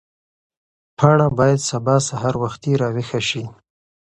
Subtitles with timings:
[0.97, 3.43] پاڼه باید سبا سهار وختي راویښه شي.